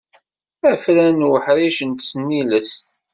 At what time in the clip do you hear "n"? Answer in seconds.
1.19-1.27, 1.83-1.91